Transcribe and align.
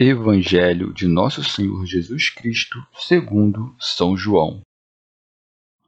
Evangelho 0.00 0.94
de 0.94 1.08
Nosso 1.08 1.42
Senhor 1.42 1.84
Jesus 1.84 2.30
Cristo, 2.30 2.78
segundo 3.00 3.74
São 3.80 4.16
João. 4.16 4.60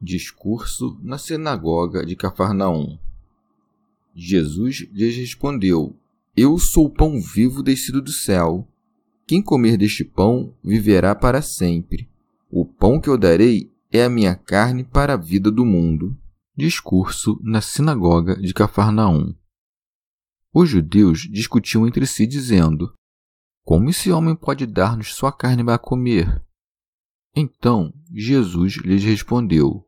Discurso 0.02 0.98
na 1.00 1.16
sinagoga 1.16 2.04
de 2.04 2.16
Cafarnaum. 2.16 2.98
Jesus 4.12 4.80
lhes 4.90 5.16
respondeu: 5.16 5.96
Eu 6.36 6.58
sou 6.58 6.86
o 6.86 6.90
pão 6.90 7.20
vivo 7.20 7.62
descido 7.62 8.02
do 8.02 8.10
céu. 8.10 8.66
Quem 9.28 9.40
comer 9.40 9.76
deste 9.76 10.02
pão 10.02 10.52
viverá 10.60 11.14
para 11.14 11.40
sempre. 11.40 12.10
O 12.50 12.64
pão 12.64 13.00
que 13.00 13.08
eu 13.08 13.16
darei 13.16 13.72
é 13.92 14.02
a 14.02 14.10
minha 14.10 14.34
carne 14.34 14.82
para 14.82 15.14
a 15.14 15.16
vida 15.16 15.52
do 15.52 15.64
mundo. 15.64 16.18
Discurso 16.56 17.38
na 17.44 17.60
sinagoga 17.60 18.34
de 18.42 18.52
Cafarnaum. 18.52 19.32
Os 20.52 20.68
judeus 20.68 21.28
discutiam 21.30 21.86
entre 21.86 22.04
si, 22.08 22.26
dizendo: 22.26 22.92
como 23.70 23.88
esse 23.88 24.10
homem 24.10 24.34
pode 24.34 24.66
dar-nos 24.66 25.14
sua 25.14 25.30
carne 25.30 25.64
para 25.64 25.78
comer? 25.78 26.44
Então 27.36 27.94
Jesus 28.12 28.78
lhes 28.78 29.04
respondeu: 29.04 29.86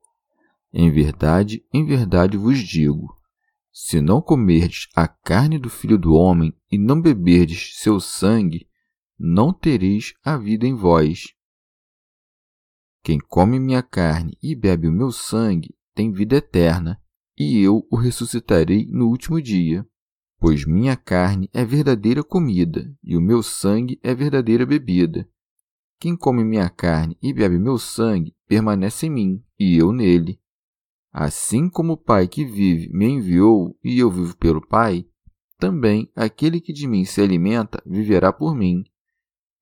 Em 0.72 0.88
verdade, 0.88 1.66
em 1.74 1.84
verdade 1.84 2.36
vos 2.36 2.60
digo: 2.60 3.12
se 3.72 4.00
não 4.00 4.22
comerdes 4.22 4.86
a 4.94 5.08
carne 5.08 5.58
do 5.58 5.68
Filho 5.68 5.98
do 5.98 6.14
Homem 6.14 6.56
e 6.70 6.78
não 6.78 7.02
beberdes 7.02 7.76
seu 7.80 7.98
sangue, 7.98 8.68
não 9.18 9.52
tereis 9.52 10.14
a 10.22 10.36
vida 10.36 10.64
em 10.64 10.76
vós. 10.76 11.34
Quem 13.02 13.18
come 13.18 13.58
minha 13.58 13.82
carne 13.82 14.38
e 14.40 14.54
bebe 14.54 14.86
o 14.86 14.92
meu 14.92 15.10
sangue 15.10 15.74
tem 15.92 16.12
vida 16.12 16.36
eterna, 16.36 17.02
e 17.36 17.58
eu 17.58 17.84
o 17.90 17.96
ressuscitarei 17.96 18.86
no 18.92 19.08
último 19.08 19.42
dia 19.42 19.84
pois 20.42 20.64
minha 20.64 20.96
carne 20.96 21.48
é 21.52 21.64
verdadeira 21.64 22.24
comida 22.24 22.92
e 23.00 23.16
o 23.16 23.20
meu 23.20 23.44
sangue 23.44 24.00
é 24.02 24.12
verdadeira 24.12 24.66
bebida. 24.66 25.24
Quem 26.00 26.16
come 26.16 26.42
minha 26.42 26.68
carne 26.68 27.16
e 27.22 27.32
bebe 27.32 27.60
meu 27.60 27.78
sangue 27.78 28.34
permanece 28.48 29.06
em 29.06 29.10
mim 29.10 29.44
e 29.56 29.76
eu 29.76 29.92
nele. 29.92 30.40
Assim 31.12 31.70
como 31.70 31.92
o 31.92 31.96
Pai 31.96 32.26
que 32.26 32.44
vive 32.44 32.90
me 32.92 33.06
enviou 33.06 33.78
e 33.84 34.00
eu 34.00 34.10
vivo 34.10 34.36
pelo 34.36 34.60
Pai, 34.66 35.06
também 35.60 36.10
aquele 36.16 36.60
que 36.60 36.72
de 36.72 36.88
mim 36.88 37.04
se 37.04 37.20
alimenta 37.20 37.80
viverá 37.86 38.32
por 38.32 38.52
mim. 38.52 38.82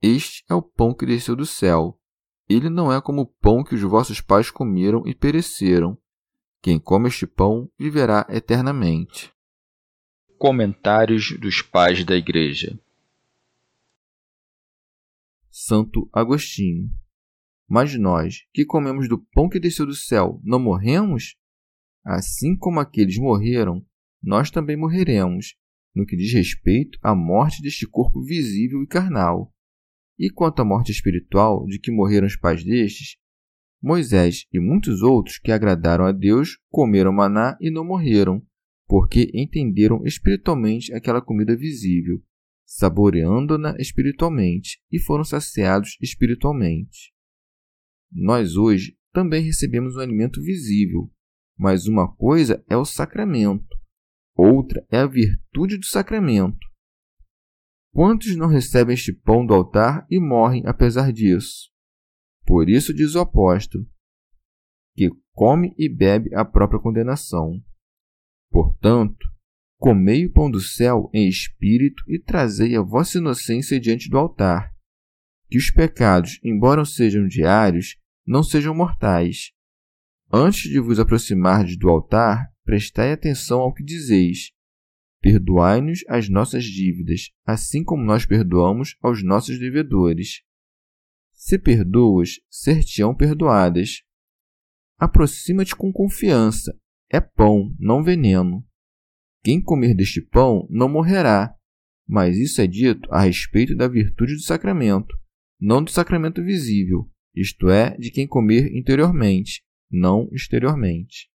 Este 0.01 0.43
é 0.49 0.55
o 0.55 0.63
pão 0.63 0.95
que 0.95 1.05
desceu 1.05 1.37
do 1.37 1.45
céu. 1.45 2.01
Ele 2.49 2.71
não 2.71 2.91
é 2.91 3.03
como 3.03 3.21
o 3.21 3.27
pão 3.27 3.63
que 3.63 3.75
os 3.75 3.83
vossos 3.83 4.23
pais 4.23 4.51
comeram 4.51 5.03
e 5.05 5.15
pereceram. 5.15 5.99
Quem 6.63 6.79
come 6.81 7.09
este 7.09 7.27
pão 7.27 7.71
viverá 7.79 8.27
eternamente. 8.31 9.31
Comentários 10.43 11.39
dos 11.39 11.61
Pais 11.61 12.03
da 12.03 12.17
Igreja 12.17 12.81
Santo 15.51 16.09
Agostinho 16.11 16.89
Mas 17.69 17.95
nós, 17.95 18.47
que 18.51 18.65
comemos 18.65 19.07
do 19.07 19.19
pão 19.19 19.51
que 19.51 19.61
desceu 19.61 19.85
do 19.85 19.95
céu, 19.95 20.41
não 20.43 20.59
morremos? 20.59 21.37
Assim 22.03 22.57
como 22.57 22.81
aqueles 22.81 23.19
morreram, 23.19 23.85
nós 24.23 24.51
também 24.51 24.79
morreremos, 24.79 25.57
no 25.95 26.07
que 26.07 26.17
diz 26.17 26.33
respeito 26.33 26.99
à 27.03 27.15
morte 27.15 27.61
deste 27.61 27.87
corpo 27.87 28.23
visível 28.23 28.83
e 28.83 28.87
carnal. 28.87 29.53
E 30.19 30.31
quanto 30.31 30.63
à 30.63 30.65
morte 30.65 30.91
espiritual 30.91 31.67
de 31.67 31.79
que 31.79 31.93
morreram 31.93 32.27
os 32.27 32.37
pais 32.39 32.65
destes, 32.65 33.19
Moisés 33.83 34.47
e 34.51 34.59
muitos 34.59 35.03
outros 35.03 35.39
que 35.39 35.53
agradaram 35.53 36.07
a 36.07 36.13
Deus 36.13 36.59
comeram 36.71 37.13
maná 37.13 37.59
e 37.61 37.71
não 37.71 37.85
morreram, 37.85 38.43
porque 38.91 39.31
entenderam 39.33 40.05
espiritualmente 40.05 40.93
aquela 40.93 41.23
comida 41.23 41.57
visível, 41.57 42.21
saboreando-na 42.67 43.77
espiritualmente 43.79 44.83
e 44.91 44.99
foram 44.99 45.23
saciados 45.23 45.97
espiritualmente. 46.03 47.15
Nós 48.11 48.57
hoje 48.57 48.99
também 49.13 49.45
recebemos 49.45 49.95
um 49.95 50.01
alimento 50.01 50.43
visível, 50.43 51.09
mas 51.57 51.87
uma 51.87 52.13
coisa 52.13 52.65
é 52.69 52.77
o 52.77 52.85
sacramento, 52.85 53.79
outra 54.35 54.85
é 54.91 54.99
a 54.99 55.07
virtude 55.07 55.79
do 55.79 55.87
sacramento. 55.87 56.59
Quantos 57.93 58.35
não 58.35 58.49
recebem 58.49 58.95
este 58.95 59.13
pão 59.13 59.47
do 59.47 59.55
altar 59.55 60.05
e 60.11 60.19
morrem 60.19 60.65
apesar 60.67 61.13
disso? 61.13 61.71
Por 62.45 62.69
isso 62.69 62.93
diz 62.93 63.15
o 63.15 63.21
apóstolo, 63.21 63.87
que 64.97 65.11
come 65.33 65.73
e 65.79 65.89
bebe 65.89 66.35
a 66.35 66.45
própria 66.45 66.81
condenação. 66.81 67.63
Portanto, 68.51 69.27
comei 69.79 70.27
o 70.27 70.33
pão 70.33 70.51
do 70.51 70.61
céu 70.61 71.09
em 71.15 71.29
espírito 71.29 72.03
e 72.09 72.19
trazei 72.19 72.77
a 72.77 72.83
vossa 72.83 73.19
inocência 73.19 73.79
diante 73.79 74.09
do 74.11 74.19
altar. 74.19 74.75
Que 75.49 75.57
os 75.57 75.71
pecados, 75.71 76.39
embora 76.45 76.85
sejam 76.85 77.27
diários, 77.27 77.97
não 78.27 78.43
sejam 78.43 78.75
mortais. 78.75 79.53
Antes 80.33 80.71
de 80.71 80.79
vos 80.79 80.99
aproximardes 81.01 81.77
do 81.77 81.89
altar, 81.89 82.53
prestai 82.65 83.13
atenção 83.13 83.61
ao 83.61 83.75
que 83.75 83.83
dizeis. 83.83 84.53
Perdoai-nos 85.21 86.05
as 86.09 86.29
nossas 86.29 86.65
dívidas, 86.65 87.31
assim 87.45 87.83
como 87.83 88.05
nós 88.05 88.25
perdoamos 88.25 88.97
aos 89.03 89.23
nossos 89.23 89.59
devedores. 89.59 90.43
Se 91.33 91.59
perdoas, 91.59 92.41
ser-te-ão 92.49 93.15
perdoadas. 93.15 94.03
Aproxima-te 94.99 95.75
com 95.75 95.93
confiança, 95.93 96.79
é 97.11 97.21
pão, 97.21 97.75
não 97.79 98.03
veneno. 98.03 98.65
Quem 99.43 99.61
comer 99.61 99.95
deste 99.95 100.21
pão 100.21 100.67
não 100.71 100.89
morrerá, 100.89 101.55
mas 102.07 102.37
isso 102.37 102.61
é 102.61 102.67
dito 102.67 103.13
a 103.13 103.23
respeito 103.23 103.75
da 103.75 103.89
virtude 103.89 104.35
do 104.35 104.43
sacramento, 104.43 105.19
não 105.61 105.83
do 105.83 105.91
sacramento 105.91 106.43
visível, 106.43 107.11
isto 107.35 107.69
é, 107.69 107.97
de 107.97 108.11
quem 108.11 108.27
comer 108.27 108.75
interiormente, 108.77 109.63
não 109.91 110.29
exteriormente. 110.33 111.29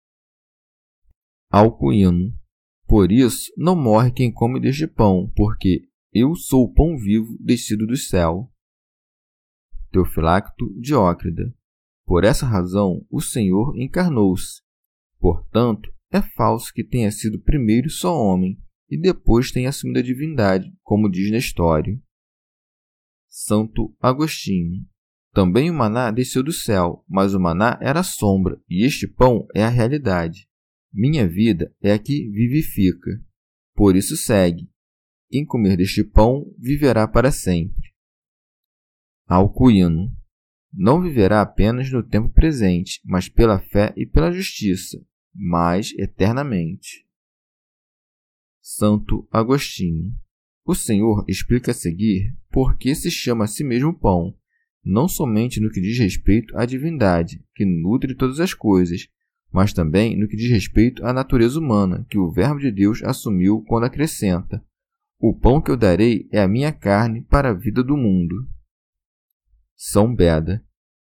Alcuíno. 1.50 2.36
Por 2.86 3.10
isso, 3.10 3.50
não 3.56 3.74
morre 3.74 4.12
quem 4.12 4.32
come 4.32 4.60
deste 4.60 4.86
pão, 4.86 5.32
porque 5.34 5.88
eu 6.12 6.34
sou 6.34 6.64
o 6.64 6.72
pão 6.72 6.98
vivo 6.98 7.36
descido 7.40 7.86
do 7.86 7.96
céu. 7.96 8.52
Teofilacto 9.90 10.68
Diócrida. 10.78 11.54
Por 12.04 12.24
essa 12.24 12.44
razão, 12.44 13.04
o 13.10 13.20
Senhor 13.20 13.74
encarnou-se 13.76 14.63
Portanto, 15.24 15.90
é 16.12 16.20
falso 16.20 16.70
que 16.70 16.84
tenha 16.84 17.10
sido 17.10 17.40
primeiro 17.40 17.88
só 17.88 18.14
homem 18.14 18.62
e 18.90 19.00
depois 19.00 19.50
tenha 19.50 19.70
assumido 19.70 20.00
a 20.00 20.02
divindade, 20.02 20.70
como 20.82 21.10
diz 21.10 21.30
na 21.30 21.38
história. 21.38 21.98
Santo 23.26 23.96
Agostinho. 23.98 24.86
Também 25.32 25.70
o 25.70 25.74
maná 25.74 26.10
desceu 26.10 26.42
do 26.42 26.52
céu, 26.52 27.02
mas 27.08 27.32
o 27.32 27.40
maná 27.40 27.78
era 27.80 28.02
sombra, 28.02 28.60
e 28.68 28.84
este 28.84 29.08
pão 29.08 29.46
é 29.54 29.64
a 29.64 29.70
realidade. 29.70 30.46
Minha 30.92 31.26
vida 31.26 31.74
é 31.80 31.94
a 31.94 31.98
que 31.98 32.28
vivifica. 32.28 33.10
Por 33.74 33.96
isso 33.96 34.18
segue: 34.18 34.70
quem 35.30 35.42
comer 35.42 35.78
deste 35.78 36.04
pão 36.04 36.44
viverá 36.58 37.08
para 37.08 37.32
sempre. 37.32 37.94
Alcuíno. 39.26 40.14
Não 40.70 41.00
viverá 41.00 41.40
apenas 41.40 41.90
no 41.90 42.02
tempo 42.02 42.28
presente, 42.28 43.00
mas 43.02 43.26
pela 43.26 43.58
fé 43.58 43.94
e 43.96 44.04
pela 44.04 44.30
justiça, 44.30 45.00
mas 45.34 45.92
eternamente. 45.98 47.04
Santo 48.60 49.26
Agostinho. 49.30 50.14
O 50.64 50.74
Senhor 50.74 51.24
explica 51.28 51.72
a 51.72 51.74
seguir 51.74 52.34
por 52.50 52.78
que 52.78 52.94
se 52.94 53.10
chama 53.10 53.44
a 53.44 53.46
si 53.46 53.62
mesmo 53.62 53.92
pão, 53.92 54.34
não 54.82 55.06
somente 55.06 55.60
no 55.60 55.70
que 55.70 55.80
diz 55.80 55.98
respeito 55.98 56.56
à 56.56 56.64
divindade, 56.64 57.44
que 57.54 57.64
nutre 57.64 58.14
todas 58.14 58.40
as 58.40 58.54
coisas, 58.54 59.08
mas 59.52 59.72
também 59.72 60.16
no 60.16 60.26
que 60.26 60.36
diz 60.36 60.50
respeito 60.50 61.04
à 61.04 61.12
natureza 61.12 61.60
humana, 61.60 62.06
que 62.08 62.18
o 62.18 62.30
Verbo 62.30 62.58
de 62.58 62.70
Deus 62.70 63.02
assumiu 63.02 63.62
quando 63.68 63.84
acrescenta: 63.84 64.64
O 65.18 65.32
pão 65.32 65.60
que 65.60 65.70
eu 65.70 65.76
darei 65.76 66.28
é 66.32 66.40
a 66.40 66.48
minha 66.48 66.72
carne 66.72 67.22
para 67.22 67.50
a 67.50 67.54
vida 67.54 67.82
do 67.82 67.96
mundo. 67.96 68.48
São 69.76 70.14
Beda. 70.14 70.64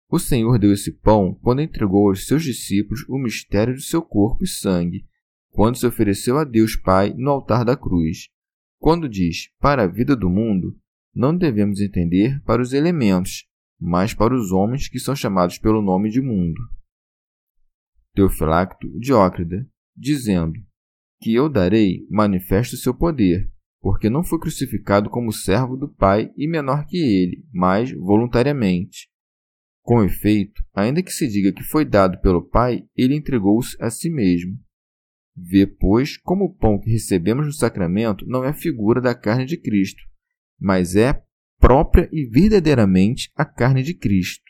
O 0.09 0.19
Senhor 0.19 0.57
deu 0.57 0.71
esse 0.71 0.91
pão 0.91 1.37
quando 1.41 1.61
entregou 1.61 2.07
aos 2.07 2.25
seus 2.27 2.43
discípulos 2.43 3.03
o 3.09 3.17
mistério 3.17 3.73
do 3.73 3.81
seu 3.81 4.01
corpo 4.01 4.43
e 4.43 4.47
sangue, 4.47 5.05
quando 5.49 5.77
se 5.77 5.85
ofereceu 5.85 6.37
a 6.37 6.45
Deus 6.45 6.75
Pai 6.77 7.13
no 7.13 7.29
altar 7.29 7.65
da 7.65 7.75
cruz. 7.75 8.29
Quando 8.79 9.09
diz 9.09 9.49
para 9.59 9.83
a 9.83 9.87
vida 9.87 10.15
do 10.15 10.29
mundo, 10.29 10.77
não 11.13 11.35
devemos 11.35 11.81
entender 11.81 12.41
para 12.43 12.61
os 12.61 12.73
elementos, 12.73 13.47
mas 13.79 14.13
para 14.13 14.33
os 14.33 14.51
homens 14.51 14.87
que 14.87 14.99
são 14.99 15.15
chamados 15.15 15.57
pelo 15.57 15.81
nome 15.81 16.09
de 16.09 16.21
mundo. 16.21 16.61
Teofilacto 18.13 18.87
Diócrida, 18.99 19.67
dizendo 19.95 20.59
que 21.19 21.33
eu 21.33 21.49
darei 21.49 22.07
manifesto 22.09 22.77
seu 22.77 22.93
poder, 22.93 23.51
porque 23.81 24.09
não 24.09 24.23
foi 24.23 24.39
crucificado 24.39 25.09
como 25.09 25.33
servo 25.33 25.75
do 25.75 25.89
Pai 25.89 26.31
e 26.37 26.47
menor 26.47 26.85
que 26.85 26.97
ele, 26.97 27.45
mas 27.51 27.91
voluntariamente. 27.91 29.09
Com 29.87 30.03
efeito, 30.03 30.61
ainda 30.75 31.01
que 31.01 31.13
se 31.13 31.25
diga 31.29 31.53
que 31.53 31.63
foi 31.63 31.85
dado 31.85 32.19
pelo 32.19 32.45
Pai, 32.45 32.83
ele 32.93 33.15
entregou-se 33.15 33.81
a 33.81 33.89
si 33.89 34.09
mesmo. 34.09 34.59
Vê, 35.33 35.65
pois, 35.65 36.17
como 36.17 36.43
o 36.43 36.53
pão 36.53 36.77
que 36.77 36.91
recebemos 36.91 37.45
no 37.45 37.53
sacramento 37.53 38.27
não 38.27 38.43
é 38.43 38.51
figura 38.51 38.99
da 38.99 39.15
carne 39.15 39.45
de 39.45 39.55
Cristo, 39.55 40.03
mas 40.59 40.97
é 40.97 41.23
própria 41.57 42.09
e 42.11 42.25
verdadeiramente 42.25 43.31
a 43.33 43.45
carne 43.45 43.81
de 43.81 43.93
Cristo. 43.93 44.43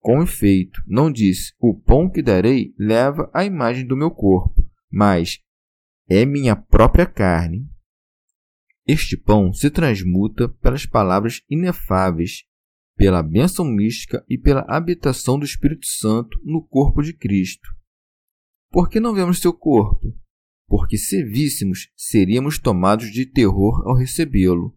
Com 0.00 0.24
efeito, 0.24 0.82
não 0.88 1.08
disse: 1.08 1.52
O 1.60 1.78
pão 1.78 2.10
que 2.10 2.20
darei 2.20 2.74
leva 2.76 3.30
a 3.32 3.44
imagem 3.44 3.86
do 3.86 3.96
meu 3.96 4.10
corpo, 4.10 4.68
mas 4.90 5.38
é 6.10 6.26
minha 6.26 6.56
própria 6.56 7.06
carne. 7.06 7.64
Este 8.84 9.16
pão 9.16 9.52
se 9.52 9.70
transmuta 9.70 10.48
pelas 10.48 10.84
palavras 10.84 11.44
inefáveis, 11.48 12.47
pela 12.98 13.22
bênção 13.22 13.64
mística 13.64 14.24
e 14.28 14.36
pela 14.36 14.66
habitação 14.68 15.38
do 15.38 15.44
Espírito 15.44 15.86
Santo 15.86 16.36
no 16.44 16.60
corpo 16.60 17.00
de 17.00 17.12
Cristo. 17.12 17.70
Por 18.72 18.90
que 18.90 18.98
não 18.98 19.14
vemos 19.14 19.38
seu 19.38 19.52
corpo? 19.52 20.12
Porque 20.66 20.98
se 20.98 21.22
víssemos, 21.22 21.90
seríamos 21.96 22.58
tomados 22.58 23.12
de 23.12 23.24
terror 23.24 23.86
ao 23.86 23.94
recebê-lo. 23.94 24.76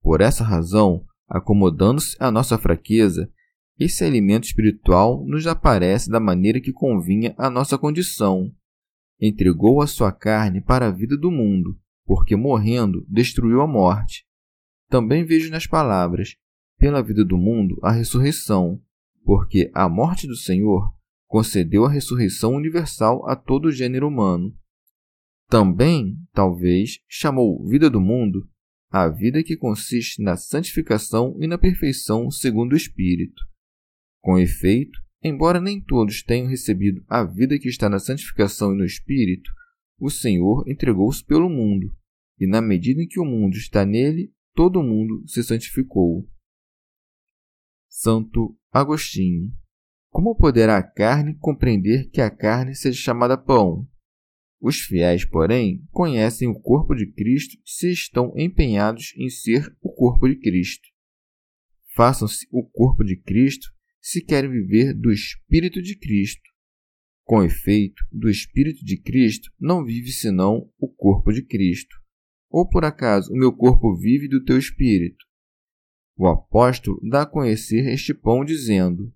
Por 0.00 0.20
essa 0.20 0.44
razão, 0.44 1.04
acomodando-se 1.28 2.16
à 2.20 2.30
nossa 2.30 2.56
fraqueza, 2.56 3.28
esse 3.76 4.04
alimento 4.04 4.44
espiritual 4.44 5.26
nos 5.26 5.44
aparece 5.48 6.08
da 6.08 6.20
maneira 6.20 6.60
que 6.60 6.72
convinha 6.72 7.34
à 7.36 7.50
nossa 7.50 7.76
condição. 7.76 8.54
Entregou 9.20 9.82
a 9.82 9.86
sua 9.88 10.12
carne 10.12 10.60
para 10.60 10.86
a 10.86 10.92
vida 10.92 11.16
do 11.16 11.30
mundo, 11.30 11.76
porque 12.06 12.36
morrendo 12.36 13.04
destruiu 13.08 13.60
a 13.60 13.66
morte. 13.66 14.24
Também 14.88 15.24
vejo 15.24 15.50
nas 15.50 15.66
palavras, 15.66 16.36
pela 16.78 17.02
vida 17.02 17.24
do 17.24 17.36
mundo, 17.36 17.78
a 17.82 17.90
ressurreição, 17.90 18.80
porque 19.24 19.70
a 19.74 19.88
morte 19.88 20.26
do 20.26 20.36
Senhor 20.36 20.94
concedeu 21.26 21.84
a 21.84 21.90
ressurreição 21.90 22.54
universal 22.54 23.28
a 23.28 23.36
todo 23.36 23.66
o 23.66 23.72
gênero 23.72 24.08
humano. 24.08 24.56
Também, 25.48 26.16
talvez, 26.32 27.00
chamou 27.08 27.66
vida 27.66 27.90
do 27.90 28.00
mundo 28.00 28.48
a 28.90 29.08
vida 29.08 29.42
que 29.42 29.56
consiste 29.56 30.22
na 30.22 30.36
santificação 30.36 31.36
e 31.38 31.46
na 31.46 31.58
perfeição 31.58 32.30
segundo 32.30 32.72
o 32.72 32.76
Espírito. 32.76 33.42
Com 34.20 34.38
efeito, 34.38 34.98
embora 35.22 35.60
nem 35.60 35.80
todos 35.80 36.22
tenham 36.22 36.48
recebido 36.48 37.04
a 37.06 37.22
vida 37.22 37.58
que 37.58 37.68
está 37.68 37.88
na 37.88 37.98
santificação 37.98 38.72
e 38.72 38.78
no 38.78 38.84
Espírito, 38.84 39.50
o 39.98 40.08
Senhor 40.08 40.64
entregou-se 40.66 41.22
pelo 41.24 41.50
mundo, 41.50 41.94
e 42.38 42.46
na 42.46 42.62
medida 42.62 43.02
em 43.02 43.06
que 43.06 43.20
o 43.20 43.24
mundo 43.24 43.56
está 43.56 43.84
nele, 43.84 44.32
todo 44.54 44.80
o 44.80 44.82
mundo 44.82 45.22
se 45.26 45.42
santificou. 45.42 46.26
Santo 47.88 48.56
Agostinho. 48.70 49.50
Como 50.10 50.36
poderá 50.36 50.76
a 50.76 50.82
carne 50.82 51.36
compreender 51.38 52.10
que 52.10 52.20
a 52.20 52.30
carne 52.30 52.74
seja 52.74 53.00
chamada 53.00 53.36
pão? 53.36 53.88
Os 54.60 54.80
fiéis, 54.80 55.24
porém, 55.24 55.84
conhecem 55.90 56.48
o 56.48 56.60
corpo 56.60 56.94
de 56.94 57.10
Cristo 57.12 57.56
se 57.64 57.90
estão 57.90 58.32
empenhados 58.36 59.14
em 59.16 59.28
ser 59.30 59.74
o 59.80 59.92
corpo 59.92 60.28
de 60.28 60.36
Cristo. 60.36 60.88
Façam-se 61.94 62.46
o 62.50 62.62
corpo 62.62 63.04
de 63.04 63.16
Cristo 63.16 63.68
se 64.00 64.22
querem 64.24 64.50
viver 64.50 64.94
do 64.94 65.12
Espírito 65.12 65.80
de 65.80 65.96
Cristo. 65.96 66.42
Com 67.24 67.42
efeito, 67.42 68.04
do 68.10 68.28
Espírito 68.28 68.84
de 68.84 69.00
Cristo 69.00 69.50
não 69.60 69.84
vive 69.84 70.10
senão 70.10 70.70
o 70.78 70.88
corpo 70.88 71.32
de 71.32 71.42
Cristo. 71.42 71.94
Ou 72.50 72.68
por 72.68 72.84
acaso 72.84 73.32
o 73.32 73.36
meu 73.36 73.52
corpo 73.52 73.96
vive 73.96 74.28
do 74.28 74.42
teu 74.44 74.58
Espírito? 74.58 75.27
O 76.18 76.26
apóstolo 76.26 77.00
dá 77.08 77.22
a 77.22 77.26
conhecer 77.26 77.88
este 77.88 78.12
pão 78.12 78.44
dizendo: 78.44 79.14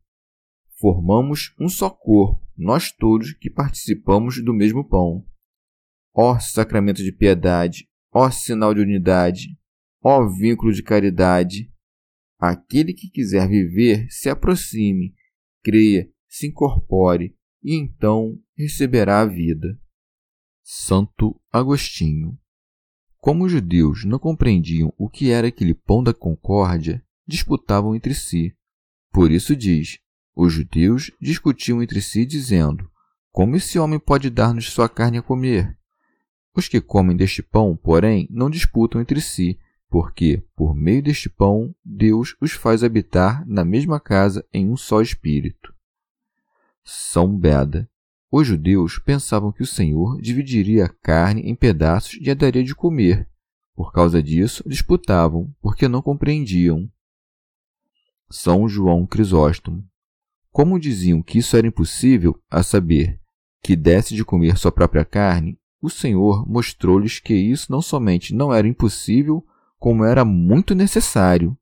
Formamos 0.78 1.54
um 1.58 1.69
só 1.69 1.90
corpo, 1.90 2.40
nós 2.56 2.93
todos 2.93 3.34
que 3.34 3.50
participamos 3.50 4.43
do 4.43 4.54
mesmo 4.54 4.88
pão. 4.88 5.26
Ó 6.14 6.38
sacramento 6.38 7.02
de 7.02 7.12
piedade, 7.12 7.88
ó 8.12 8.31
sinal 8.31 8.72
de 8.72 8.81
unidade, 8.81 9.58
ó 10.02 10.26
vínculo 10.28 10.72
de 10.72 10.82
caridade, 10.82 11.72
Aquele 12.43 12.93
que 12.93 13.08
quiser 13.08 13.48
viver, 13.48 14.10
se 14.10 14.28
aproxime, 14.28 15.14
creia, 15.62 16.10
se 16.28 16.48
incorpore 16.48 17.37
e 17.62 17.76
então 17.76 18.37
receberá 18.56 19.20
a 19.20 19.26
vida. 19.26 19.78
Santo 20.60 21.40
Agostinho. 21.52 22.37
Como 23.22 23.44
os 23.44 23.52
judeus 23.52 24.04
não 24.04 24.19
compreendiam 24.19 24.92
o 24.98 25.08
que 25.08 25.30
era 25.30 25.46
aquele 25.46 25.74
pão 25.74 26.02
da 26.02 26.12
concórdia, 26.12 27.00
disputavam 27.24 27.94
entre 27.94 28.16
si. 28.16 28.52
Por 29.12 29.30
isso 29.30 29.54
diz: 29.54 30.00
os 30.34 30.52
judeus 30.52 31.08
discutiam 31.20 31.80
entre 31.80 32.02
si, 32.02 32.26
dizendo: 32.26 32.91
Como 33.31 33.55
esse 33.55 33.79
homem 33.79 34.00
pode 34.00 34.29
dar-nos 34.29 34.72
sua 34.72 34.88
carne 34.88 35.19
a 35.19 35.22
comer? 35.22 35.79
Os 36.52 36.67
que 36.67 36.81
comem 36.81 37.17
deste 37.17 37.44
pão, 37.44 37.76
porém, 37.76 38.26
não 38.29 38.50
disputam 38.50 39.00
entre 39.00 39.20
si, 39.20 39.56
porque, 39.88 40.43
por 40.56 40.74
meio 40.74 41.00
deste 41.00 41.31
pão, 41.31 41.72
Deus 41.84 42.34
os 42.41 42.50
faz 42.50 42.82
habitar 42.82 43.46
na 43.46 43.64
mesma 43.64 44.00
casa 44.00 44.44
em 44.52 44.69
um 44.69 44.76
só 44.76 45.00
espírito. 45.00 45.72
São 46.82 47.38
Beda. 47.38 47.88
Os 48.34 48.46
judeus 48.46 48.98
pensavam 48.98 49.53
que 49.53 49.62
o 49.62 49.67
Senhor 49.67 50.19
dividiria 50.19 50.86
a 50.86 50.89
carne 50.89 51.43
em 51.43 51.55
pedaços 51.55 52.19
e 52.19 52.31
a 52.31 52.34
daria 52.34 52.65
de 52.65 52.74
comer. 52.74 53.29
Por 53.74 53.93
causa 53.93 54.22
disso, 54.22 54.65
disputavam, 54.67 55.55
porque 55.60 55.86
não 55.86 56.01
compreendiam. 56.01 56.91
São 58.31 58.67
João 58.67 59.06
Crisóstomo. 59.06 59.86
Como 60.51 60.81
diziam 60.81 61.22
que 61.22 61.41
isso 61.41 61.58
era 61.58 61.67
impossível, 61.67 62.41
a 62.51 62.62
saber, 62.62 63.20
que 63.62 63.77
desse 63.77 64.15
de 64.15 64.24
comer 64.24 64.56
sua 64.56 64.72
própria 64.72 65.05
carne, 65.05 65.58
o 65.79 65.91
Senhor 65.91 66.48
mostrou-lhes 66.48 67.20
que 67.20 67.34
isso 67.34 67.70
não 67.70 67.82
somente 67.82 68.34
não 68.34 68.51
era 68.51 68.67
impossível, 68.67 69.44
como 69.79 70.06
era 70.06 70.24
muito 70.24 70.74
necessário. 70.74 71.55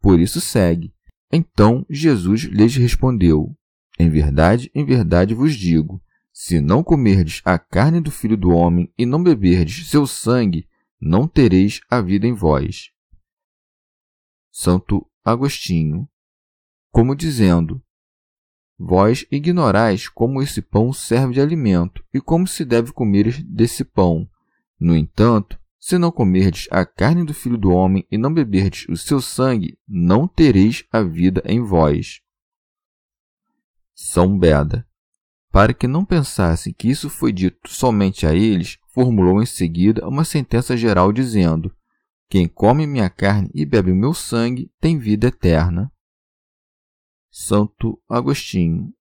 Por 0.00 0.18
isso 0.18 0.40
segue. 0.40 0.92
Então 1.32 1.86
Jesus 1.88 2.42
lhes 2.42 2.74
respondeu: 2.74 3.56
Em 4.00 4.08
verdade, 4.08 4.70
em 4.74 4.82
verdade 4.82 5.34
vos 5.34 5.54
digo: 5.54 6.02
se 6.32 6.58
não 6.58 6.82
comerdes 6.82 7.42
a 7.44 7.58
carne 7.58 8.00
do 8.00 8.10
Filho 8.10 8.34
do 8.34 8.48
Homem 8.48 8.90
e 8.96 9.04
não 9.04 9.22
beberdes 9.22 9.90
seu 9.90 10.06
sangue, 10.06 10.66
não 10.98 11.28
tereis 11.28 11.82
a 11.90 12.00
vida 12.00 12.26
em 12.26 12.32
vós. 12.32 12.92
Santo 14.50 15.06
Agostinho, 15.22 16.08
como 16.90 17.14
dizendo: 17.14 17.82
Vós 18.78 19.26
ignorais 19.30 20.08
como 20.08 20.40
esse 20.40 20.62
pão 20.62 20.94
serve 20.94 21.34
de 21.34 21.40
alimento 21.42 22.02
e 22.10 22.22
como 22.22 22.46
se 22.46 22.64
deve 22.64 22.92
comer 22.92 23.44
desse 23.44 23.84
pão. 23.84 24.26
No 24.80 24.96
entanto, 24.96 25.60
se 25.78 25.98
não 25.98 26.10
comerdes 26.10 26.68
a 26.70 26.86
carne 26.86 27.22
do 27.22 27.34
Filho 27.34 27.58
do 27.58 27.70
Homem 27.70 28.06
e 28.10 28.16
não 28.16 28.32
beberdes 28.32 28.88
o 28.88 28.96
seu 28.96 29.20
sangue, 29.20 29.78
não 29.86 30.26
tereis 30.26 30.86
a 30.90 31.02
vida 31.02 31.42
em 31.44 31.60
vós. 31.60 32.22
São 34.02 34.36
Beda. 34.36 34.88
Para 35.52 35.74
que 35.74 35.86
não 35.86 36.06
pensassem 36.06 36.72
que 36.72 36.88
isso 36.88 37.10
foi 37.10 37.32
dito 37.32 37.68
somente 37.68 38.26
a 38.26 38.34
eles, 38.34 38.78
formulou 38.88 39.42
em 39.42 39.46
seguida 39.46 40.08
uma 40.08 40.24
sentença 40.24 40.74
geral 40.74 41.12
dizendo: 41.12 41.70
Quem 42.28 42.48
come 42.48 42.86
minha 42.86 43.10
carne 43.10 43.50
e 43.54 43.66
bebe 43.66 43.92
o 43.92 43.94
meu 43.94 44.14
sangue 44.14 44.72
tem 44.80 44.98
vida 44.98 45.28
eterna. 45.28 45.92
Santo 47.30 48.00
Agostinho. 48.08 48.92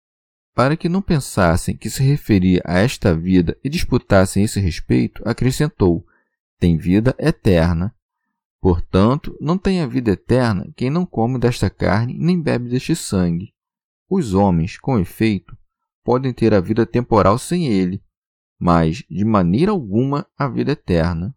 Para 0.54 0.76
que 0.76 0.90
não 0.90 1.02
pensassem 1.02 1.78
que 1.78 1.90
se 1.90 2.04
referia 2.04 2.62
a 2.66 2.80
esta 2.80 3.16
vida 3.16 3.58
e 3.64 3.70
disputassem 3.70 4.44
esse 4.44 4.60
respeito, 4.60 5.24
acrescentou: 5.26 6.06
tem 6.60 6.78
vida 6.78 7.16
eterna. 7.18 7.96
Portanto, 8.60 9.36
não 9.40 9.58
tem 9.58 9.82
a 9.82 9.88
vida 9.88 10.12
eterna 10.12 10.70
quem 10.76 10.90
não 10.90 11.06
come 11.06 11.40
desta 11.40 11.70
carne 11.70 12.16
nem 12.20 12.40
bebe 12.40 12.70
deste 12.70 12.96
sangue. 12.98 13.54
Os 14.10 14.34
homens, 14.34 14.78
com 14.78 14.98
efeito, 14.98 15.56
podem 16.04 16.34
ter 16.34 16.54
a 16.54 16.60
vida 16.60 16.86
temporal 16.86 17.38
sem 17.38 17.68
ele, 17.68 18.02
mas 18.60 19.04
de 19.10 19.24
maneira 19.24 19.72
alguma 19.72 20.26
a 20.38 20.48
vida 20.48 20.72
eterna. 20.72 21.36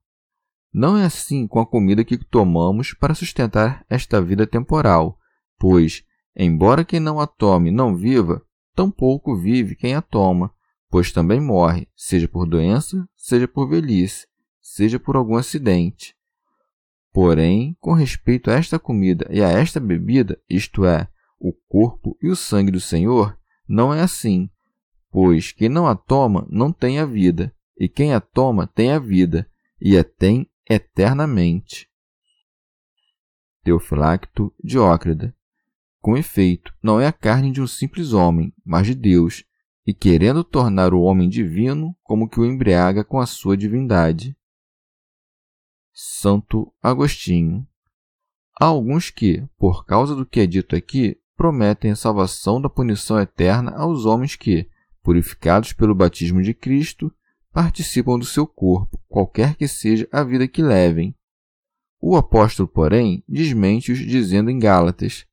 Não 0.72 0.96
é 0.96 1.04
assim 1.04 1.46
com 1.46 1.60
a 1.60 1.66
comida 1.66 2.02
que 2.02 2.16
tomamos 2.16 2.94
para 2.94 3.14
sustentar 3.14 3.84
esta 3.90 4.22
vida 4.22 4.46
temporal, 4.46 5.18
pois, 5.58 6.02
embora 6.34 6.84
quem 6.84 6.98
não 6.98 7.20
a 7.20 7.26
tome 7.26 7.70
não 7.70 7.94
viva, 7.94 8.42
tampouco 8.74 9.36
vive 9.36 9.76
quem 9.76 9.94
a 9.94 10.00
toma, 10.00 10.50
pois 10.90 11.12
também 11.12 11.40
morre, 11.40 11.86
seja 11.94 12.26
por 12.26 12.48
doença, 12.48 13.06
seja 13.14 13.46
por 13.46 13.68
velhice, 13.68 14.26
seja 14.62 14.98
por 14.98 15.14
algum 15.14 15.36
acidente. 15.36 16.16
Porém, 17.12 17.76
com 17.78 17.92
respeito 17.92 18.50
a 18.50 18.54
esta 18.54 18.78
comida 18.78 19.26
e 19.30 19.42
a 19.42 19.50
esta 19.50 19.78
bebida, 19.78 20.40
isto 20.48 20.86
é, 20.86 21.06
o 21.42 21.52
corpo 21.68 22.16
e 22.22 22.28
o 22.28 22.36
sangue 22.36 22.70
do 22.70 22.80
Senhor, 22.80 23.36
não 23.68 23.92
é 23.92 24.00
assim, 24.00 24.48
pois 25.10 25.50
quem 25.50 25.68
não 25.68 25.88
a 25.88 25.96
toma 25.96 26.46
não 26.48 26.72
tem 26.72 27.00
a 27.00 27.04
vida, 27.04 27.52
e 27.76 27.88
quem 27.88 28.14
a 28.14 28.20
toma 28.20 28.66
tem 28.68 28.92
a 28.92 28.98
vida, 29.00 29.50
e 29.80 29.98
a 29.98 30.04
tem 30.04 30.48
eternamente. 30.70 31.90
Teofilacto 33.64 34.54
Diócrida. 34.62 35.34
Com 36.00 36.16
efeito, 36.16 36.72
não 36.80 37.00
é 37.00 37.06
a 37.06 37.12
carne 37.12 37.50
de 37.50 37.60
um 37.60 37.66
simples 37.66 38.12
homem, 38.12 38.54
mas 38.64 38.86
de 38.86 38.94
Deus, 38.94 39.44
e 39.84 39.92
querendo 39.92 40.44
tornar 40.44 40.94
o 40.94 41.00
homem 41.00 41.28
divino, 41.28 41.96
como 42.04 42.28
que 42.28 42.38
o 42.38 42.46
embriaga 42.46 43.04
com 43.04 43.18
a 43.18 43.26
sua 43.26 43.56
divindade. 43.56 44.36
Santo 45.92 46.72
Agostinho. 46.80 47.66
Há 48.60 48.66
alguns 48.66 49.10
que, 49.10 49.44
por 49.58 49.84
causa 49.84 50.14
do 50.14 50.24
que 50.24 50.40
é 50.40 50.46
dito 50.46 50.76
aqui, 50.76 51.21
prometem 51.42 51.90
a 51.90 51.96
salvação 51.96 52.60
da 52.60 52.70
punição 52.70 53.18
eterna 53.18 53.72
aos 53.72 54.06
homens 54.06 54.36
que, 54.36 54.68
purificados 55.02 55.72
pelo 55.72 55.92
batismo 55.92 56.40
de 56.40 56.54
Cristo, 56.54 57.12
participam 57.52 58.16
do 58.16 58.24
seu 58.24 58.46
corpo, 58.46 58.96
qualquer 59.08 59.56
que 59.56 59.66
seja 59.66 60.08
a 60.12 60.22
vida 60.22 60.46
que 60.46 60.62
levem. 60.62 61.16
O 62.00 62.16
apóstolo, 62.16 62.68
porém, 62.68 63.24
desmente-os, 63.28 63.98
dizendo 63.98 64.50
em 64.52 64.58
Gálatas: 64.60 65.26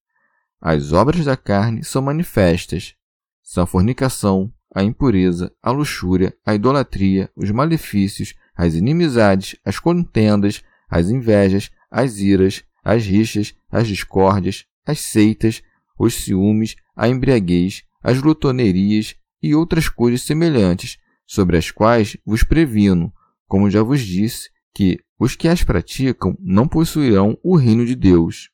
As 0.60 0.94
obras 0.94 1.26
da 1.26 1.38
carne 1.38 1.84
são 1.84 2.02
manifestas: 2.02 2.96
são 3.44 3.66
a 3.66 3.68
fornicação, 3.68 4.52
a 4.74 4.84
impureza, 4.84 5.54
a 5.62 5.70
luxúria, 5.70 6.36
a 6.44 6.56
idolatria, 6.56 7.30
os 7.36 7.52
malefícios, 7.52 8.34
as 8.56 8.74
inimizades, 8.74 9.56
as 9.64 9.78
contendas, 9.78 10.64
as 10.90 11.12
invejas, 11.12 11.70
as 11.92 12.18
iras, 12.18 12.64
as 12.84 13.06
rixas, 13.06 13.54
as 13.70 13.88
discórdias, 13.88 14.66
as 14.84 15.02
seitas, 15.02 15.62
os 16.00 16.16
ciúmes, 16.16 16.76
a 16.96 17.10
embriaguez, 17.10 17.84
as 18.02 18.20
glutonerias 18.20 19.16
e 19.44 19.54
outras 19.54 19.90
coisas 19.90 20.22
semelhantes, 20.22 20.98
sobre 21.28 21.58
as 21.58 21.70
quais 21.70 22.18
vos 22.26 22.42
previno, 22.44 23.14
como 23.46 23.70
já 23.70 23.84
vos 23.84 24.02
disse, 24.02 24.50
que 24.74 25.00
os 25.20 25.36
que 25.36 25.48
as 25.48 25.64
praticam 25.64 26.36
não 26.40 26.68
possuirão 26.68 27.38
o 27.44 27.58
reino 27.58 27.86
de 27.86 27.96
Deus. 27.96 28.50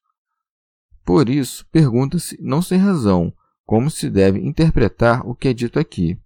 Por 1.05 1.29
isso, 1.29 1.65
pergunta-se, 1.71 2.35
não 2.41 2.61
sem 2.61 2.79
razão, 2.79 3.31
como 3.63 3.91
se 3.91 4.09
deve 4.09 4.39
interpretar 4.39 5.25
o 5.27 5.35
que 5.35 5.47
é 5.47 5.53
dito 5.53 5.79
aqui. 5.79 6.19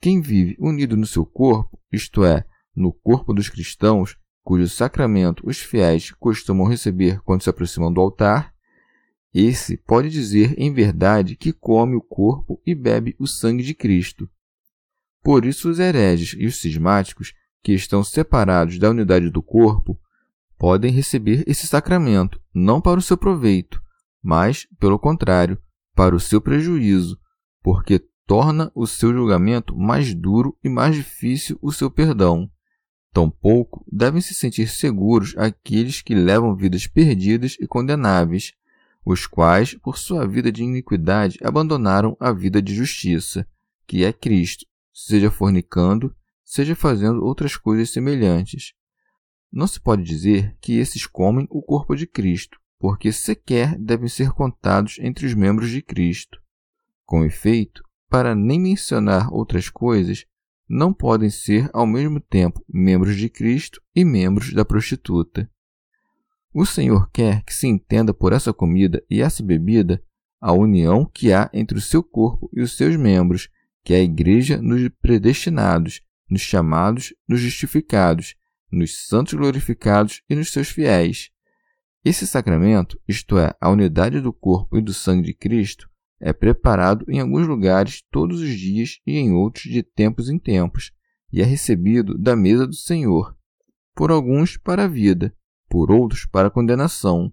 Quem 0.00 0.22
vive 0.22 0.56
unido 0.58 0.96
no 0.96 1.06
seu 1.06 1.26
corpo, 1.26 1.78
isto 1.92 2.24
é, 2.24 2.44
no 2.74 2.92
corpo 2.92 3.34
dos 3.34 3.50
cristãos, 3.50 4.16
cujo 4.42 4.66
sacramento 4.68 5.46
os 5.46 5.58
fiéis 5.58 6.10
costumam 6.12 6.66
receber 6.66 7.20
quando 7.20 7.42
se 7.42 7.50
aproximam 7.50 7.92
do 7.92 8.00
altar, 8.00 8.54
esse 9.32 9.76
pode 9.76 10.10
dizer 10.10 10.54
em 10.58 10.72
verdade 10.72 11.36
que 11.36 11.52
come 11.52 11.94
o 11.96 12.02
corpo 12.02 12.60
e 12.66 12.74
bebe 12.74 13.14
o 13.18 13.26
sangue 13.26 13.62
de 13.62 13.74
Cristo. 13.74 14.28
Por 15.22 15.44
isso, 15.44 15.68
os 15.70 15.78
hereges 15.78 16.34
e 16.38 16.46
os 16.46 16.60
cismáticos, 16.60 17.32
que 17.62 17.72
estão 17.72 18.02
separados 18.02 18.78
da 18.78 18.90
unidade 18.90 19.30
do 19.30 19.42
corpo, 19.42 19.98
podem 20.58 20.90
receber 20.90 21.44
esse 21.46 21.66
sacramento 21.66 22.40
não 22.54 22.80
para 22.80 22.98
o 22.98 23.02
seu 23.02 23.16
proveito, 23.16 23.80
mas, 24.22 24.66
pelo 24.78 24.98
contrário, 24.98 25.58
para 25.94 26.14
o 26.14 26.20
seu 26.20 26.40
prejuízo, 26.40 27.18
porque 27.62 28.02
torna 28.26 28.70
o 28.74 28.86
seu 28.86 29.12
julgamento 29.12 29.76
mais 29.76 30.14
duro 30.14 30.56
e 30.62 30.68
mais 30.68 30.94
difícil 30.94 31.58
o 31.60 31.72
seu 31.72 31.90
perdão. 31.90 32.50
Tampouco 33.12 33.84
devem 33.90 34.20
se 34.20 34.34
sentir 34.34 34.68
seguros 34.68 35.36
aqueles 35.36 36.00
que 36.00 36.14
levam 36.14 36.54
vidas 36.54 36.86
perdidas 36.86 37.56
e 37.60 37.66
condenáveis, 37.66 38.52
os 39.04 39.26
quais, 39.26 39.74
por 39.74 39.98
sua 39.98 40.26
vida 40.26 40.52
de 40.52 40.62
iniquidade, 40.62 41.38
abandonaram 41.42 42.16
a 42.20 42.32
vida 42.32 42.60
de 42.60 42.74
justiça, 42.74 43.46
que 43.86 44.04
é 44.04 44.12
Cristo, 44.12 44.66
seja 44.92 45.30
fornicando, 45.30 46.14
seja 46.44 46.74
fazendo 46.74 47.24
outras 47.24 47.56
coisas 47.56 47.90
semelhantes. 47.90 48.72
Não 49.52 49.66
se 49.66 49.80
pode 49.80 50.02
dizer 50.02 50.56
que 50.60 50.78
esses 50.78 51.06
comem 51.06 51.46
o 51.50 51.62
corpo 51.62 51.96
de 51.96 52.06
Cristo, 52.06 52.58
porque 52.78 53.12
sequer 53.12 53.76
devem 53.78 54.08
ser 54.08 54.30
contados 54.30 54.98
entre 55.00 55.26
os 55.26 55.34
membros 55.34 55.70
de 55.70 55.82
Cristo. 55.82 56.40
Com 57.04 57.24
efeito, 57.24 57.82
para 58.08 58.34
nem 58.34 58.60
mencionar 58.60 59.32
outras 59.32 59.68
coisas, 59.68 60.24
não 60.68 60.92
podem 60.92 61.30
ser 61.30 61.68
ao 61.72 61.86
mesmo 61.86 62.20
tempo 62.20 62.64
membros 62.68 63.16
de 63.16 63.28
Cristo 63.28 63.82
e 63.94 64.04
membros 64.04 64.52
da 64.52 64.64
prostituta. 64.64 65.50
O 66.52 66.66
Senhor 66.66 67.08
quer 67.12 67.44
que 67.44 67.54
se 67.54 67.68
entenda 67.68 68.12
por 68.12 68.32
essa 68.32 68.52
comida 68.52 69.02
e 69.08 69.20
essa 69.20 69.42
bebida 69.42 70.02
a 70.40 70.52
união 70.52 71.04
que 71.04 71.32
há 71.32 71.48
entre 71.52 71.78
o 71.78 71.80
seu 71.80 72.02
corpo 72.02 72.50
e 72.52 72.60
os 72.60 72.76
seus 72.76 72.96
membros, 72.96 73.48
que 73.84 73.94
é 73.94 73.98
a 73.98 74.02
Igreja 74.02 74.60
nos 74.60 74.88
predestinados, 75.00 76.02
nos 76.28 76.40
chamados, 76.40 77.14
nos 77.28 77.40
justificados, 77.40 78.34
nos 78.70 79.06
santos 79.06 79.34
glorificados 79.34 80.22
e 80.28 80.34
nos 80.34 80.50
seus 80.50 80.68
fiéis. 80.68 81.30
Esse 82.04 82.26
sacramento, 82.26 82.98
isto 83.06 83.38
é, 83.38 83.54
a 83.60 83.68
unidade 83.68 84.20
do 84.20 84.32
corpo 84.32 84.78
e 84.78 84.80
do 84.80 84.94
sangue 84.94 85.26
de 85.26 85.34
Cristo, 85.34 85.88
é 86.18 86.32
preparado 86.32 87.04
em 87.08 87.20
alguns 87.20 87.46
lugares 87.46 88.02
todos 88.10 88.40
os 88.40 88.50
dias 88.50 88.98
e 89.06 89.18
em 89.18 89.32
outros 89.32 89.64
de 89.64 89.82
tempos 89.82 90.28
em 90.28 90.38
tempos, 90.38 90.92
e 91.32 91.40
é 91.40 91.44
recebido 91.44 92.16
da 92.18 92.34
mesa 92.34 92.66
do 92.66 92.74
Senhor, 92.74 93.36
por 93.94 94.10
alguns 94.10 94.56
para 94.56 94.84
a 94.84 94.88
vida, 94.88 95.34
por 95.70 95.90
outros 95.90 96.26
para 96.26 96.50
condenação. 96.50 97.32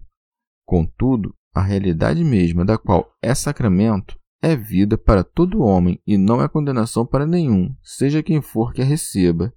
Contudo, 0.64 1.34
a 1.52 1.60
realidade 1.60 2.24
mesma 2.24 2.64
da 2.64 2.78
qual 2.78 3.14
é 3.20 3.34
sacramento 3.34 4.18
é 4.40 4.56
vida 4.56 4.96
para 4.96 5.22
todo 5.22 5.60
homem 5.60 6.00
e 6.06 6.16
não 6.16 6.40
é 6.40 6.48
condenação 6.48 7.04
para 7.04 7.26
nenhum, 7.26 7.74
seja 7.82 8.22
quem 8.22 8.40
for 8.40 8.72
que 8.72 8.80
a 8.80 8.84
receba. 8.84 9.52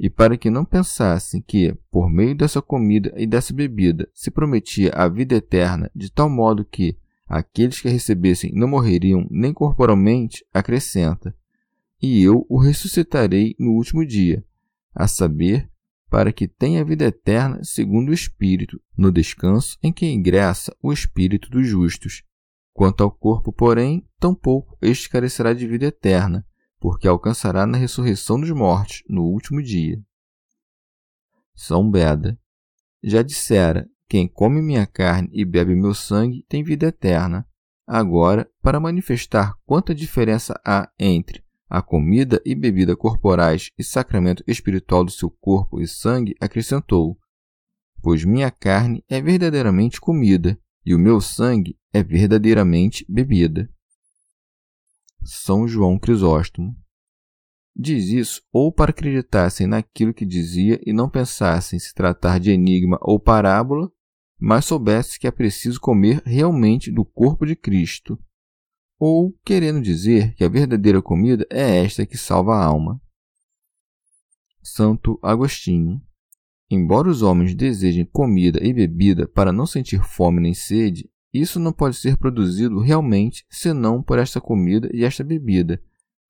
E 0.00 0.08
para 0.08 0.36
que 0.36 0.48
não 0.48 0.64
pensassem 0.64 1.42
que, 1.42 1.76
por 1.90 2.08
meio 2.08 2.34
dessa 2.34 2.62
comida 2.62 3.12
e 3.16 3.26
dessa 3.26 3.52
bebida, 3.52 4.08
se 4.14 4.30
prometia 4.30 4.90
a 4.94 5.08
vida 5.08 5.34
eterna, 5.34 5.90
de 5.94 6.10
tal 6.10 6.30
modo 6.30 6.64
que, 6.64 6.96
Aqueles 7.28 7.78
que 7.78 7.88
a 7.88 7.90
recebessem 7.90 8.52
não 8.54 8.66
morreriam 8.66 9.26
nem 9.30 9.52
corporalmente, 9.52 10.44
acrescenta: 10.52 11.36
E 12.00 12.22
eu 12.22 12.46
o 12.48 12.58
ressuscitarei 12.58 13.54
no 13.58 13.72
último 13.72 14.04
dia, 14.06 14.42
a 14.94 15.06
saber, 15.06 15.68
para 16.08 16.32
que 16.32 16.48
tenha 16.48 16.84
vida 16.84 17.04
eterna 17.04 17.62
segundo 17.62 18.08
o 18.08 18.14
Espírito, 18.14 18.80
no 18.96 19.12
descanso 19.12 19.76
em 19.82 19.92
que 19.92 20.06
ingressa 20.06 20.74
o 20.82 20.92
Espírito 20.92 21.50
dos 21.50 21.66
justos. 21.66 22.22
Quanto 22.72 23.02
ao 23.02 23.10
corpo, 23.10 23.52
porém, 23.52 24.06
tampouco 24.18 24.78
este 24.80 25.08
carecerá 25.08 25.52
de 25.52 25.66
vida 25.66 25.86
eterna, 25.86 26.46
porque 26.78 27.08
alcançará 27.08 27.66
na 27.66 27.76
ressurreição 27.76 28.40
dos 28.40 28.50
mortos 28.50 29.02
no 29.08 29.24
último 29.24 29.62
dia. 29.62 30.00
São 31.54 31.90
Beda. 31.90 32.38
Já 33.02 33.22
dissera 33.22 33.88
quem 34.08 34.26
come 34.26 34.62
minha 34.62 34.86
carne 34.86 35.28
e 35.32 35.44
bebe 35.44 35.74
meu 35.74 35.94
sangue 35.94 36.44
tem 36.48 36.62
vida 36.64 36.86
eterna. 36.86 37.46
Agora, 37.86 38.48
para 38.62 38.80
manifestar 38.80 39.54
quanta 39.64 39.94
diferença 39.94 40.58
há 40.64 40.90
entre 40.98 41.42
a 41.68 41.82
comida 41.82 42.40
e 42.44 42.54
bebida 42.54 42.96
corporais 42.96 43.70
e 43.78 43.84
sacramento 43.84 44.42
espiritual 44.46 45.04
do 45.04 45.10
seu 45.10 45.30
corpo 45.30 45.80
e 45.80 45.86
sangue, 45.86 46.34
acrescentou: 46.40 47.18
Pois 48.02 48.24
minha 48.24 48.50
carne 48.50 49.04
é 49.08 49.20
verdadeiramente 49.20 50.00
comida 50.00 50.58
e 50.84 50.94
o 50.94 50.98
meu 50.98 51.20
sangue 51.20 51.78
é 51.92 52.02
verdadeiramente 52.02 53.04
bebida. 53.08 53.68
São 55.22 55.68
João 55.68 55.98
Crisóstomo. 55.98 56.74
Diz 57.76 58.08
isso 58.08 58.42
ou 58.52 58.72
para 58.72 58.90
acreditassem 58.90 59.66
naquilo 59.66 60.14
que 60.14 60.26
dizia 60.26 60.80
e 60.84 60.92
não 60.92 61.08
pensassem 61.08 61.78
se 61.78 61.94
tratar 61.94 62.40
de 62.40 62.50
enigma 62.50 62.98
ou 63.02 63.20
parábola, 63.20 63.92
mas 64.40 64.64
soubesse 64.64 65.18
que 65.18 65.26
é 65.26 65.30
preciso 65.30 65.80
comer 65.80 66.22
realmente 66.24 66.90
do 66.90 67.04
corpo 67.04 67.44
de 67.44 67.54
Cristo, 67.54 68.18
ou 68.98 69.32
querendo 69.44 69.80
dizer 69.80 70.34
que 70.34 70.42
a 70.42 70.48
verdadeira 70.48 71.00
comida 71.00 71.46
é 71.50 71.84
esta 71.84 72.04
que 72.04 72.16
salva 72.16 72.56
a 72.56 72.64
alma. 72.64 73.00
Santo 74.62 75.18
Agostinho. 75.22 76.02
embora 76.70 77.08
os 77.08 77.22
homens 77.22 77.54
desejem 77.54 78.04
comida 78.04 78.58
e 78.62 78.74
bebida 78.74 79.26
para 79.26 79.50
não 79.50 79.64
sentir 79.64 80.02
fome 80.02 80.40
nem 80.40 80.52
sede, 80.52 81.08
isso 81.32 81.58
não 81.58 81.72
pode 81.72 81.96
ser 81.96 82.18
produzido 82.18 82.80
realmente 82.80 83.46
senão 83.48 84.02
por 84.02 84.18
esta 84.18 84.40
comida 84.40 84.90
e 84.92 85.04
esta 85.04 85.24
bebida, 85.24 85.82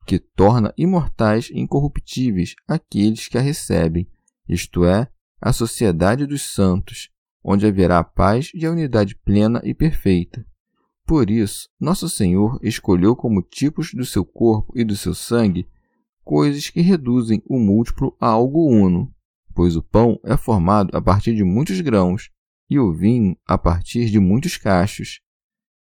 que 0.07 0.19
torna 0.19 0.73
imortais 0.77 1.51
e 1.51 1.59
incorruptíveis 1.59 2.55
aqueles 2.67 3.29
que 3.29 3.37
a 3.37 3.41
recebem, 3.41 4.09
isto 4.49 4.85
é, 4.85 5.09
a 5.41 5.53
sociedade 5.53 6.27
dos 6.27 6.43
santos, 6.43 7.11
onde 7.43 7.67
haverá 7.67 8.03
paz 8.03 8.51
e 8.55 8.65
a 8.65 8.71
unidade 8.71 9.17
plena 9.17 9.61
e 9.65 9.75
perfeita. 9.75 10.47
Por 11.09 11.31
isso, 11.31 11.71
nosso 11.81 12.07
Senhor 12.07 12.61
escolheu 12.63 13.17
como 13.17 13.41
tipos 13.41 13.95
do 13.95 14.05
seu 14.05 14.27
corpo 14.27 14.79
e 14.79 14.85
do 14.85 14.95
seu 14.95 15.15
sangue 15.15 15.67
coisas 16.23 16.69
que 16.69 16.83
reduzem 16.83 17.43
o 17.49 17.59
múltiplo 17.59 18.15
a 18.21 18.27
algo 18.27 18.69
uno, 18.69 19.11
pois 19.55 19.75
o 19.75 19.83
pão 19.83 20.21
é 20.23 20.37
formado 20.37 20.95
a 20.95 21.01
partir 21.01 21.35
de 21.35 21.43
muitos 21.43 21.81
grãos 21.81 22.31
e 22.69 22.79
o 22.79 22.93
vinho 22.93 23.35
a 23.47 23.57
partir 23.57 24.11
de 24.11 24.21
muitos 24.21 24.59
cachos. 24.59 25.23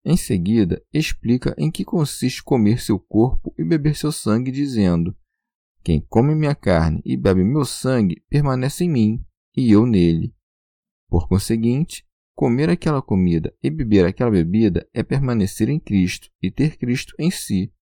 Em 0.06 0.16
seguida, 0.16 0.80
explica 0.94 1.56
em 1.58 1.72
que 1.72 1.84
consiste 1.84 2.44
comer 2.44 2.80
seu 2.80 3.00
corpo 3.00 3.52
e 3.58 3.64
beber 3.64 3.96
seu 3.96 4.12
sangue, 4.12 4.52
dizendo: 4.52 5.18
Quem 5.84 6.00
come 6.02 6.36
minha 6.36 6.54
carne 6.54 7.02
e 7.04 7.18
bebe 7.18 7.44
meu 7.44 7.66
sangue 7.66 8.24
permanece 8.30 8.84
em 8.84 8.92
mim, 8.92 9.26
e 9.58 9.72
eu 9.72 9.88
nele. 9.88 10.36
Por 11.10 11.28
conseguinte, 11.28 12.06
comer 12.36 12.70
aquela 12.70 13.02
comida 13.02 13.56
e 13.64 13.70
beber 13.70 14.06
aquela 14.06 14.30
bebida 14.30 14.88
é 14.94 15.02
permanecer 15.02 15.70
em 15.70 15.80
Cristo 15.80 16.30
e 16.42 16.52
ter 16.52 16.78
Cristo 16.78 17.16
em 17.18 17.32
si. 17.32 17.74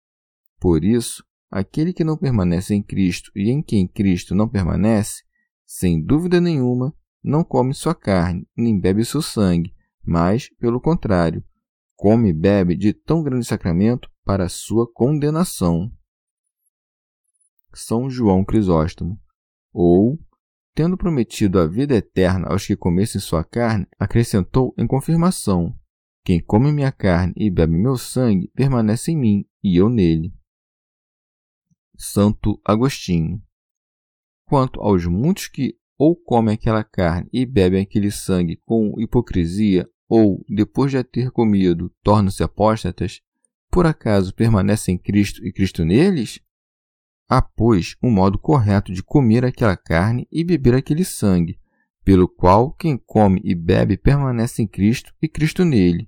Por 0.59 0.83
isso, 0.83 1.25
aquele 1.49 1.91
que 1.91 2.03
não 2.03 2.15
permanece 2.15 2.73
em 2.73 2.81
Cristo 2.81 3.31
e 3.35 3.49
em 3.49 3.61
quem 3.61 3.87
Cristo 3.87 4.35
não 4.35 4.47
permanece, 4.47 5.23
sem 5.65 6.01
dúvida 6.01 6.39
nenhuma, 6.39 6.95
não 7.23 7.43
come 7.43 7.73
sua 7.73 7.95
carne, 7.95 8.47
nem 8.55 8.79
bebe 8.79 9.03
seu 9.03 9.21
sangue, 9.21 9.73
mas, 10.05 10.49
pelo 10.59 10.79
contrário, 10.79 11.43
come 11.95 12.29
e 12.29 12.33
bebe 12.33 12.75
de 12.75 12.93
tão 12.93 13.23
grande 13.23 13.45
sacramento 13.45 14.09
para 14.23 14.49
sua 14.49 14.91
condenação. 14.91 15.91
São 17.73 18.09
João 18.09 18.43
Crisóstomo. 18.43 19.19
Ou, 19.73 20.19
tendo 20.75 20.97
prometido 20.97 21.59
a 21.59 21.67
vida 21.67 21.95
eterna 21.95 22.47
aos 22.47 22.65
que 22.65 22.75
comessem 22.75 23.21
sua 23.21 23.43
carne, 23.43 23.87
acrescentou 23.99 24.73
em 24.77 24.87
confirmação: 24.87 25.77
Quem 26.25 26.41
come 26.41 26.71
minha 26.71 26.91
carne 26.91 27.33
e 27.37 27.49
bebe 27.49 27.77
meu 27.77 27.97
sangue 27.97 28.51
permanece 28.55 29.11
em 29.11 29.17
mim 29.17 29.45
e 29.63 29.77
eu 29.77 29.89
nele. 29.89 30.33
Santo 31.95 32.59
Agostinho. 32.65 33.41
Quanto 34.45 34.81
aos 34.81 35.05
muitos 35.05 35.47
que 35.47 35.77
ou 35.97 36.15
comem 36.15 36.55
aquela 36.55 36.83
carne 36.83 37.29
e 37.31 37.45
bebem 37.45 37.81
aquele 37.81 38.11
sangue 38.11 38.57
com 38.65 38.99
hipocrisia, 38.99 39.89
ou, 40.09 40.43
depois 40.49 40.91
de 40.91 40.97
a 40.97 41.03
ter 41.03 41.31
comido, 41.31 41.91
tornam-se 42.03 42.43
apóstatas, 42.43 43.21
por 43.71 43.85
acaso 43.85 44.33
permanecem 44.33 44.95
em 44.95 44.97
Cristo 44.97 45.45
e 45.45 45.51
Cristo 45.51 45.85
neles? 45.85 46.39
Há, 47.35 47.41
pois, 47.41 47.95
um 48.03 48.11
modo 48.11 48.37
correto 48.37 48.93
de 48.93 49.01
comer 49.01 49.43
aquela 49.43 49.75
carne 49.75 50.27
e 50.31 50.43
beber 50.43 50.75
aquele 50.75 51.03
sangue, 51.03 51.57
pelo 52.03 52.27
qual 52.27 52.71
quem 52.71 52.95
come 52.95 53.41
e 53.43 53.55
bebe 53.55 53.97
permanece 53.97 54.61
em 54.61 54.67
Cristo 54.67 55.11
e 55.19 55.27
Cristo 55.27 55.65
nele. 55.65 56.07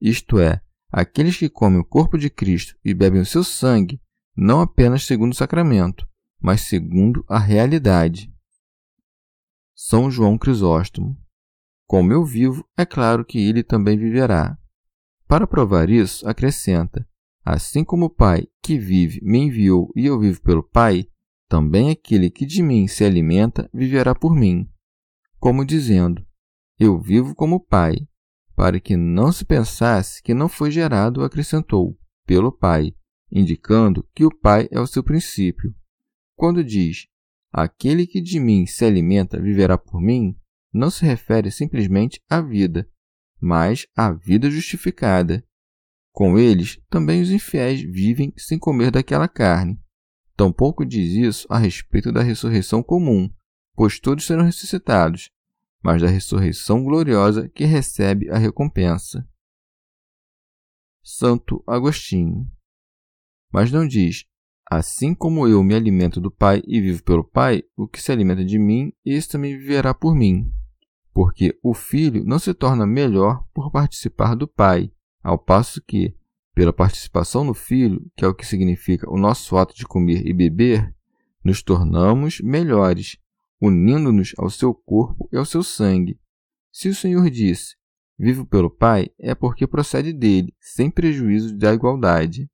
Isto 0.00 0.38
é, 0.38 0.62
aqueles 0.90 1.36
que 1.36 1.50
comem 1.50 1.80
o 1.80 1.84
corpo 1.84 2.16
de 2.16 2.30
Cristo 2.30 2.74
e 2.82 2.94
bebem 2.94 3.20
o 3.20 3.26
seu 3.26 3.44
sangue, 3.44 4.00
não 4.34 4.60
apenas 4.60 5.04
segundo 5.04 5.32
o 5.32 5.36
sacramento, 5.36 6.08
mas 6.40 6.62
segundo 6.62 7.22
a 7.28 7.38
realidade. 7.38 8.32
São 9.74 10.10
João 10.10 10.38
Crisóstomo 10.38 11.22
como 11.86 12.12
eu 12.12 12.24
vivo, 12.24 12.66
é 12.76 12.86
claro 12.86 13.24
que 13.24 13.38
ele 13.38 13.62
também 13.62 13.98
viverá. 13.98 14.56
Para 15.28 15.46
provar 15.46 15.90
isso, 15.90 16.26
acrescenta: 16.26 17.06
Assim 17.44 17.84
como 17.84 18.06
o 18.06 18.10
Pai 18.10 18.46
que 18.62 18.78
vive 18.78 19.20
me 19.22 19.38
enviou 19.38 19.92
e 19.94 20.06
eu 20.06 20.18
vivo 20.18 20.40
pelo 20.40 20.62
Pai, 20.62 21.06
também 21.48 21.90
aquele 21.90 22.30
que 22.30 22.46
de 22.46 22.62
mim 22.62 22.88
se 22.88 23.04
alimenta 23.04 23.68
viverá 23.72 24.14
por 24.14 24.34
mim. 24.34 24.66
Como 25.38 25.64
dizendo: 25.64 26.26
Eu 26.78 26.98
vivo 26.98 27.34
como 27.34 27.56
o 27.56 27.60
Pai, 27.60 27.96
para 28.56 28.80
que 28.80 28.96
não 28.96 29.30
se 29.30 29.44
pensasse 29.44 30.22
que 30.22 30.32
não 30.32 30.48
foi 30.48 30.70
gerado, 30.70 31.22
acrescentou, 31.22 31.98
pelo 32.26 32.50
Pai, 32.50 32.94
indicando 33.30 34.08
que 34.14 34.24
o 34.24 34.34
Pai 34.34 34.66
é 34.70 34.80
o 34.80 34.86
seu 34.86 35.02
princípio. 35.02 35.74
Quando 36.34 36.64
diz: 36.64 37.06
Aquele 37.52 38.06
que 38.06 38.22
de 38.22 38.40
mim 38.40 38.64
se 38.66 38.86
alimenta 38.86 39.40
viverá 39.40 39.76
por 39.76 40.00
mim, 40.00 40.34
não 40.72 40.90
se 40.90 41.04
refere 41.04 41.50
simplesmente 41.50 42.20
à 42.28 42.40
vida, 42.40 42.88
mas 43.38 43.86
à 43.94 44.10
vida 44.10 44.50
justificada. 44.50 45.44
Com 46.14 46.38
eles, 46.38 46.80
também 46.88 47.20
os 47.20 47.30
infiéis 47.32 47.80
vivem 47.80 48.32
sem 48.36 48.56
comer 48.56 48.92
daquela 48.92 49.26
carne. 49.26 49.80
Tampouco 50.36 50.86
diz 50.86 51.12
isso 51.12 51.44
a 51.50 51.58
respeito 51.58 52.12
da 52.12 52.22
ressurreição 52.22 52.84
comum, 52.84 53.28
pois 53.74 53.98
todos 53.98 54.24
serão 54.24 54.44
ressuscitados, 54.44 55.32
mas 55.82 56.00
da 56.00 56.08
ressurreição 56.08 56.84
gloriosa 56.84 57.48
que 57.48 57.64
recebe 57.64 58.30
a 58.30 58.38
recompensa. 58.38 59.28
Santo 61.02 61.64
Agostinho. 61.66 62.48
Mas 63.52 63.72
não 63.72 63.84
diz, 63.84 64.24
assim 64.70 65.16
como 65.16 65.48
eu 65.48 65.64
me 65.64 65.74
alimento 65.74 66.20
do 66.20 66.30
Pai 66.30 66.62
e 66.64 66.80
vivo 66.80 67.02
pelo 67.02 67.24
Pai, 67.24 67.64
o 67.76 67.88
que 67.88 68.00
se 68.00 68.12
alimenta 68.12 68.44
de 68.44 68.56
mim, 68.56 68.92
esse 69.04 69.28
também 69.28 69.58
viverá 69.58 69.92
por 69.92 70.14
mim 70.14 70.48
porque 71.14 71.56
o 71.62 71.72
filho 71.72 72.24
não 72.24 72.40
se 72.40 72.52
torna 72.52 72.84
melhor 72.84 73.46
por 73.54 73.70
participar 73.70 74.34
do 74.34 74.48
pai, 74.48 74.90
ao 75.24 75.38
passo 75.38 75.82
que, 75.82 76.14
pela 76.54 76.72
participação 76.72 77.42
no 77.42 77.54
filho, 77.54 78.06
que 78.14 78.24
é 78.24 78.28
o 78.28 78.34
que 78.34 78.46
significa 78.46 79.10
o 79.10 79.16
nosso 79.16 79.56
ato 79.56 79.74
de 79.74 79.86
comer 79.86 80.26
e 80.26 80.34
beber, 80.34 80.94
nos 81.42 81.62
tornamos 81.62 82.40
melhores, 82.40 83.16
unindo-nos 83.60 84.34
ao 84.36 84.50
seu 84.50 84.74
corpo 84.74 85.26
e 85.32 85.36
ao 85.38 85.46
seu 85.46 85.62
sangue. 85.62 86.20
Se 86.70 86.88
o 86.90 86.94
Senhor 86.94 87.28
disse: 87.30 87.74
Vivo 88.18 88.44
pelo 88.44 88.70
Pai, 88.70 89.10
é 89.18 89.34
porque 89.34 89.66
procede 89.66 90.12
dele, 90.12 90.54
sem 90.60 90.90
prejuízo 90.90 91.56
da 91.56 91.72
igualdade. 91.72 92.48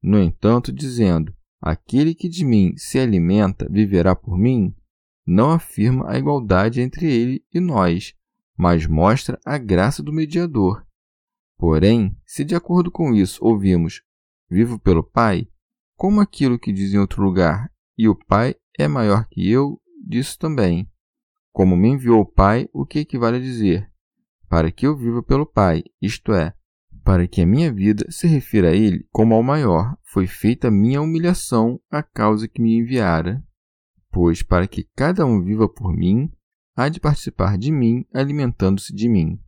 No 0.00 0.22
entanto, 0.22 0.72
dizendo: 0.72 1.34
Aquele 1.60 2.14
que 2.14 2.28
de 2.28 2.44
mim 2.44 2.74
se 2.76 3.00
alimenta 3.00 3.68
viverá 3.68 4.14
por 4.14 4.38
mim, 4.38 4.72
não 5.26 5.50
afirma 5.50 6.08
a 6.08 6.16
igualdade 6.16 6.80
entre 6.80 7.12
ele 7.12 7.44
e 7.52 7.58
nós, 7.58 8.14
mas 8.56 8.86
mostra 8.86 9.38
a 9.44 9.58
graça 9.58 10.02
do 10.02 10.12
mediador. 10.12 10.86
Porém, 11.58 12.16
se 12.24 12.44
de 12.44 12.54
acordo 12.54 12.90
com 12.90 13.14
isso 13.14 13.44
ouvimos 13.44 14.02
vivo 14.48 14.78
pelo 14.78 15.02
Pai, 15.02 15.48
como 15.96 16.20
aquilo 16.20 16.58
que 16.58 16.72
diz 16.72 16.92
em 16.92 16.98
outro 16.98 17.22
lugar, 17.22 17.70
e 17.96 18.08
o 18.08 18.14
Pai 18.14 18.54
é 18.78 18.86
maior 18.86 19.26
que 19.28 19.48
eu, 19.50 19.80
disso 20.06 20.38
também. 20.38 20.88
Como 21.52 21.76
me 21.76 21.88
enviou 21.88 22.20
o 22.20 22.26
Pai, 22.26 22.68
o 22.72 22.84
que 22.84 23.00
equivale 23.00 23.38
a 23.38 23.40
dizer? 23.40 23.90
Para 24.48 24.70
que 24.70 24.86
eu 24.86 24.96
viva 24.96 25.22
pelo 25.22 25.46
Pai, 25.46 25.82
isto 26.00 26.32
é, 26.32 26.54
para 27.02 27.26
que 27.26 27.40
a 27.40 27.46
minha 27.46 27.72
vida 27.72 28.04
se 28.10 28.26
refira 28.26 28.70
a 28.70 28.74
Ele 28.74 29.06
como 29.10 29.34
ao 29.34 29.42
maior, 29.42 29.96
foi 30.04 30.26
feita 30.26 30.70
minha 30.70 31.00
humilhação 31.00 31.80
à 31.90 32.02
causa 32.02 32.46
que 32.46 32.60
me 32.60 32.76
enviara 32.76 33.42
pois 34.16 34.42
para 34.42 34.66
que 34.66 34.88
cada 34.96 35.26
um 35.26 35.42
viva 35.42 35.68
por 35.68 35.92
mim, 35.92 36.32
há 36.74 36.88
de 36.88 36.98
participar 36.98 37.58
de 37.58 37.70
mim, 37.70 38.02
alimentando-se 38.14 38.94
de 38.94 39.10
mim. 39.10 39.38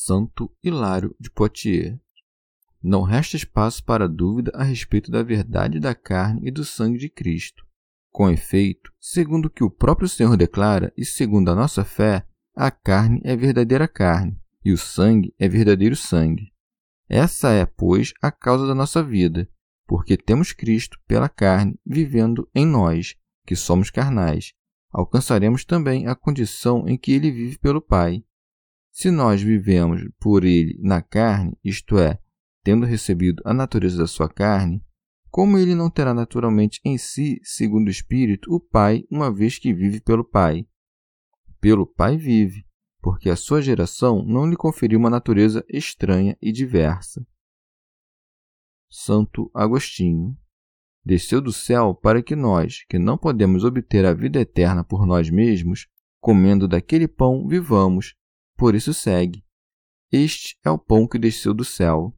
Santo 0.00 0.48
Hilário 0.62 1.12
de 1.18 1.28
Poitiers. 1.28 1.98
Não 2.80 3.02
resta 3.02 3.36
espaço 3.36 3.84
para 3.84 4.08
dúvida 4.08 4.52
a 4.54 4.62
respeito 4.62 5.10
da 5.10 5.24
verdade 5.24 5.80
da 5.80 5.92
carne 5.92 6.40
e 6.44 6.52
do 6.52 6.64
sangue 6.64 6.98
de 6.98 7.08
Cristo. 7.08 7.66
Com 8.12 8.30
efeito, 8.30 8.92
segundo 9.00 9.46
o 9.46 9.50
que 9.50 9.64
o 9.64 9.70
próprio 9.70 10.08
Senhor 10.08 10.36
declara 10.36 10.92
e 10.96 11.04
segundo 11.04 11.50
a 11.50 11.54
nossa 11.54 11.84
fé, 11.84 12.24
a 12.54 12.70
carne 12.70 13.20
é 13.24 13.34
verdadeira 13.34 13.88
carne 13.88 14.40
e 14.64 14.72
o 14.72 14.78
sangue 14.78 15.34
é 15.36 15.48
verdadeiro 15.48 15.96
sangue. 15.96 16.52
Essa 17.08 17.50
é, 17.50 17.66
pois, 17.66 18.14
a 18.22 18.30
causa 18.30 18.68
da 18.68 18.76
nossa 18.76 19.02
vida, 19.02 19.48
porque 19.84 20.16
temos 20.16 20.52
Cristo 20.52 20.96
pela 21.08 21.28
carne 21.28 21.76
vivendo 21.84 22.48
em 22.54 22.64
nós, 22.64 23.16
que 23.44 23.56
somos 23.56 23.90
carnais, 23.90 24.54
alcançaremos 24.92 25.64
também 25.64 26.06
a 26.06 26.14
condição 26.14 26.88
em 26.88 26.96
que 26.96 27.10
ele 27.10 27.32
vive 27.32 27.58
pelo 27.58 27.82
Pai. 27.82 28.22
Se 29.00 29.12
nós 29.12 29.40
vivemos 29.40 30.02
por 30.18 30.44
ele 30.44 30.76
na 30.82 31.00
carne, 31.00 31.56
isto 31.62 32.00
é, 32.00 32.18
tendo 32.64 32.84
recebido 32.84 33.40
a 33.46 33.54
natureza 33.54 33.96
da 33.96 34.08
sua 34.08 34.28
carne, 34.28 34.84
como 35.30 35.56
ele 35.56 35.72
não 35.72 35.88
terá 35.88 36.12
naturalmente 36.12 36.80
em 36.84 36.98
si, 36.98 37.38
segundo 37.44 37.86
o 37.86 37.92
Espírito, 37.92 38.52
o 38.52 38.58
Pai, 38.58 39.04
uma 39.08 39.32
vez 39.32 39.56
que 39.56 39.72
vive 39.72 40.00
pelo 40.00 40.24
Pai? 40.24 40.66
Pelo 41.60 41.86
Pai 41.86 42.16
vive, 42.16 42.66
porque 43.00 43.30
a 43.30 43.36
sua 43.36 43.62
geração 43.62 44.24
não 44.24 44.50
lhe 44.50 44.56
conferiu 44.56 44.98
uma 44.98 45.10
natureza 45.10 45.64
estranha 45.68 46.36
e 46.42 46.50
diversa. 46.50 47.24
Santo 48.90 49.48
Agostinho. 49.54 50.36
desceu 51.04 51.40
do 51.40 51.52
céu 51.52 51.94
para 51.94 52.20
que 52.20 52.34
nós, 52.34 52.84
que 52.88 52.98
não 52.98 53.16
podemos 53.16 53.62
obter 53.62 54.04
a 54.04 54.12
vida 54.12 54.40
eterna 54.40 54.82
por 54.82 55.06
nós 55.06 55.30
mesmos, 55.30 55.86
comendo 56.20 56.66
daquele 56.66 57.06
pão, 57.06 57.46
vivamos. 57.46 58.17
Por 58.58 58.74
isso 58.74 58.92
segue. 58.92 59.44
Este 60.10 60.58
é 60.64 60.70
o 60.70 60.76
pão 60.76 61.06
que 61.06 61.16
desceu 61.16 61.54
do 61.54 61.64
céu. 61.64 62.12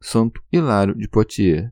Santo 0.00 0.40
Hilário 0.52 0.94
de 0.94 1.08
Poitiers. 1.08 1.68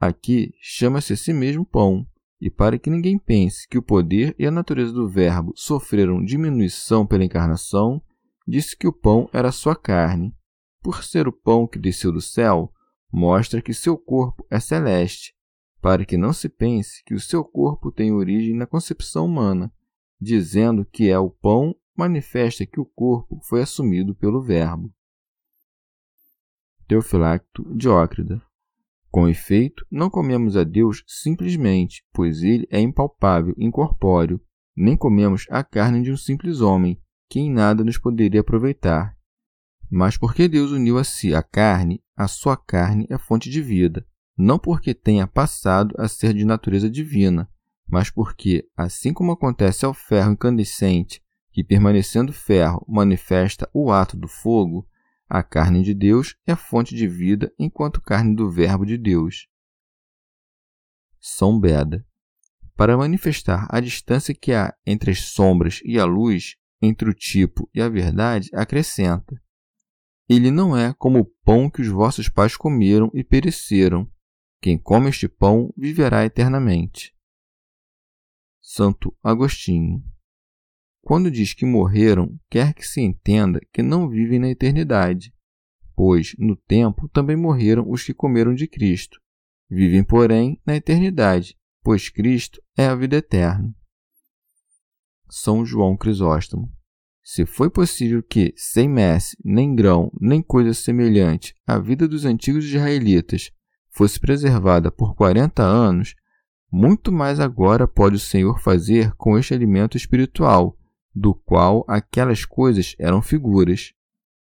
Aqui 0.00 0.52
chama-se 0.60 1.12
a 1.12 1.16
si 1.16 1.32
mesmo 1.32 1.64
pão, 1.64 2.04
e 2.40 2.50
para 2.50 2.76
que 2.76 2.90
ninguém 2.90 3.16
pense 3.16 3.68
que 3.68 3.78
o 3.78 3.82
poder 3.82 4.34
e 4.36 4.44
a 4.44 4.50
natureza 4.50 4.92
do 4.92 5.08
Verbo 5.08 5.52
sofreram 5.54 6.24
diminuição 6.24 7.06
pela 7.06 7.24
encarnação, 7.24 8.02
disse 8.48 8.76
que 8.76 8.88
o 8.88 8.92
pão 8.92 9.30
era 9.32 9.52
sua 9.52 9.76
carne. 9.76 10.34
Por 10.82 11.04
ser 11.04 11.28
o 11.28 11.32
pão 11.32 11.68
que 11.68 11.78
desceu 11.78 12.10
do 12.10 12.20
céu, 12.20 12.72
mostra 13.12 13.62
que 13.62 13.72
seu 13.72 13.96
corpo 13.96 14.44
é 14.50 14.58
celeste, 14.58 15.32
para 15.80 16.04
que 16.04 16.16
não 16.16 16.32
se 16.32 16.48
pense 16.48 17.04
que 17.04 17.14
o 17.14 17.20
seu 17.20 17.44
corpo 17.44 17.92
tem 17.92 18.12
origem 18.12 18.56
na 18.56 18.66
concepção 18.66 19.26
humana, 19.26 19.72
dizendo 20.24 20.84
que 20.84 21.08
é 21.08 21.18
o 21.18 21.30
pão, 21.30 21.76
manifesta 21.96 22.66
que 22.66 22.80
o 22.80 22.84
corpo 22.84 23.38
foi 23.44 23.62
assumido 23.62 24.14
pelo 24.14 24.42
Verbo. 24.42 24.92
Teofilacto 26.88 27.64
Diócrida 27.74 28.42
com 29.14 29.28
efeito, 29.28 29.86
não 29.88 30.10
comemos 30.10 30.56
a 30.56 30.64
Deus 30.64 31.04
simplesmente, 31.06 32.04
pois 32.12 32.42
ele 32.42 32.66
é 32.68 32.80
impalpável, 32.80 33.54
incorpóreo, 33.56 34.40
nem 34.76 34.96
comemos 34.96 35.46
a 35.50 35.62
carne 35.62 36.02
de 36.02 36.10
um 36.10 36.16
simples 36.16 36.60
homem, 36.60 37.00
que 37.30 37.38
em 37.38 37.48
nada 37.48 37.84
nos 37.84 37.96
poderia 37.96 38.40
aproveitar. 38.40 39.16
Mas 39.88 40.16
porque 40.16 40.48
Deus 40.48 40.72
uniu 40.72 40.98
a 40.98 41.04
si 41.04 41.32
a 41.32 41.44
carne, 41.44 42.02
a 42.16 42.26
sua 42.26 42.56
carne 42.56 43.06
é 43.08 43.16
fonte 43.16 43.48
de 43.48 43.62
vida, 43.62 44.04
não 44.36 44.58
porque 44.58 44.92
tenha 44.92 45.28
passado 45.28 45.94
a 45.96 46.08
ser 46.08 46.34
de 46.34 46.44
natureza 46.44 46.90
divina, 46.90 47.48
mas 47.86 48.10
porque, 48.10 48.68
assim 48.76 49.12
como 49.12 49.32
acontece 49.32 49.84
ao 49.84 49.94
ferro 49.94 50.32
incandescente, 50.32 51.22
que 51.52 51.62
permanecendo 51.62 52.32
ferro 52.32 52.84
manifesta 52.88 53.70
o 53.72 53.92
ato 53.92 54.16
do 54.16 54.26
fogo, 54.26 54.88
a 55.28 55.42
carne 55.42 55.82
de 55.82 55.94
Deus 55.94 56.36
é 56.46 56.54
fonte 56.54 56.94
de 56.94 57.06
vida 57.06 57.52
enquanto 57.58 58.00
carne 58.00 58.34
do 58.34 58.50
Verbo 58.50 58.84
de 58.84 58.98
Deus. 58.98 59.48
São 61.20 61.58
Beda. 61.58 62.04
Para 62.76 62.96
manifestar 62.96 63.66
a 63.70 63.80
distância 63.80 64.34
que 64.34 64.52
há 64.52 64.74
entre 64.84 65.12
as 65.12 65.20
sombras 65.20 65.80
e 65.84 65.98
a 65.98 66.04
luz, 66.04 66.56
entre 66.82 67.08
o 67.08 67.14
tipo 67.14 67.70
e 67.72 67.80
a 67.80 67.88
verdade, 67.88 68.50
acrescenta: 68.52 69.40
Ele 70.28 70.50
não 70.50 70.76
é 70.76 70.92
como 70.92 71.20
o 71.20 71.24
pão 71.44 71.70
que 71.70 71.80
os 71.80 71.88
vossos 71.88 72.28
pais 72.28 72.56
comeram 72.56 73.10
e 73.14 73.22
pereceram. 73.22 74.10
Quem 74.60 74.76
come 74.76 75.08
este 75.08 75.28
pão 75.28 75.72
viverá 75.76 76.24
eternamente. 76.24 77.13
Santo 78.66 79.14
Agostinho 79.22 80.02
quando 81.04 81.30
diz 81.30 81.52
que 81.52 81.66
morreram, 81.66 82.34
quer 82.50 82.72
que 82.72 82.82
se 82.82 83.02
entenda 83.02 83.60
que 83.70 83.82
não 83.82 84.08
vivem 84.08 84.38
na 84.38 84.48
eternidade, 84.48 85.34
pois 85.94 86.34
no 86.38 86.56
tempo 86.56 87.08
também 87.10 87.36
morreram 87.36 87.88
os 87.88 88.02
que 88.02 88.14
comeram 88.14 88.54
de 88.54 88.66
Cristo. 88.66 89.20
Vivem, 89.68 90.02
porém, 90.02 90.58
na 90.66 90.74
eternidade, 90.74 91.56
pois 91.82 92.08
Cristo 92.08 92.60
é 92.74 92.86
a 92.86 92.94
vida 92.94 93.16
eterna. 93.16 93.70
São 95.28 95.64
João 95.64 95.94
Crisóstomo. 95.94 96.72
Se 97.22 97.44
foi 97.44 97.68
possível 97.68 98.22
que, 98.22 98.54
sem 98.56 98.88
messe, 98.88 99.36
nem 99.44 99.74
grão, 99.74 100.10
nem 100.18 100.42
coisa 100.42 100.72
semelhante, 100.72 101.54
a 101.66 101.78
vida 101.78 102.08
dos 102.08 102.24
antigos 102.24 102.64
israelitas 102.64 103.50
fosse 103.90 104.18
preservada 104.18 104.90
por 104.90 105.14
quarenta 105.14 105.62
anos, 105.62 106.14
muito 106.76 107.12
mais 107.12 107.38
agora 107.38 107.86
pode 107.86 108.16
o 108.16 108.18
Senhor 108.18 108.58
fazer 108.58 109.14
com 109.14 109.38
este 109.38 109.54
alimento 109.54 109.96
espiritual, 109.96 110.76
do 111.14 111.32
qual 111.32 111.84
aquelas 111.86 112.44
coisas 112.44 112.96
eram 112.98 113.22
figuras. 113.22 113.92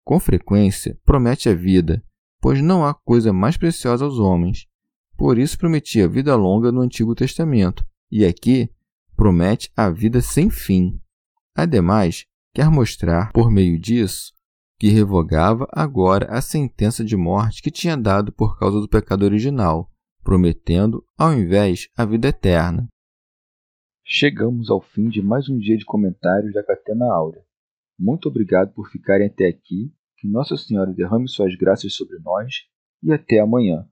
Com 0.03 0.19
frequência, 0.19 0.95
promete 1.03 1.49
a 1.49 1.55
vida, 1.55 2.03
pois 2.39 2.61
não 2.61 2.85
há 2.85 2.93
coisa 2.93 3.33
mais 3.33 3.57
preciosa 3.57 4.05
aos 4.05 4.19
homens. 4.19 4.67
Por 5.17 5.39
isso 5.39 5.57
prometia 5.57 6.07
vida 6.07 6.35
longa 6.35 6.71
no 6.71 6.81
Antigo 6.81 7.15
Testamento, 7.15 7.83
e 8.11 8.23
aqui 8.23 8.69
promete 9.15 9.71
a 9.75 9.89
vida 9.89 10.21
sem 10.21 10.47
fim. 10.51 11.01
Ademais, 11.55 12.27
quer 12.53 12.69
mostrar, 12.69 13.31
por 13.31 13.49
meio 13.49 13.79
disso, 13.79 14.31
que 14.79 14.89
revogava 14.89 15.67
agora 15.71 16.27
a 16.29 16.39
sentença 16.39 17.03
de 17.03 17.17
morte 17.17 17.63
que 17.63 17.71
tinha 17.71 17.97
dado 17.97 18.31
por 18.31 18.59
causa 18.59 18.79
do 18.79 18.87
pecado 18.87 19.23
original, 19.23 19.90
prometendo, 20.23 21.03
ao 21.17 21.33
invés, 21.33 21.87
a 21.95 22.05
vida 22.05 22.27
eterna. 22.27 22.87
Chegamos 24.03 24.69
ao 24.69 24.81
fim 24.81 25.09
de 25.09 25.21
mais 25.21 25.47
um 25.49 25.57
dia 25.57 25.77
de 25.77 25.85
comentários 25.85 26.53
da 26.53 26.63
Catena 26.63 27.05
Áurea. 27.05 27.43
Muito 27.97 28.27
obrigado 28.27 28.73
por 28.73 28.89
ficarem 28.89 29.27
até 29.27 29.47
aqui, 29.47 29.93
que 30.17 30.27
Nossa 30.27 30.57
Senhora 30.57 30.91
derrame 30.91 31.29
suas 31.29 31.55
graças 31.55 31.93
sobre 31.95 32.17
nós 32.19 32.65
e 33.03 33.11
até 33.11 33.39
amanhã. 33.39 33.87